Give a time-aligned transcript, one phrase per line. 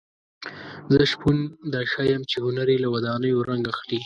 [0.93, 1.37] زه شپون
[1.71, 3.99] درښیم چې هنر یې له ودانیو رنګ اخلي.